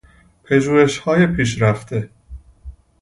[0.43, 2.09] پژوهشهای پیشرفته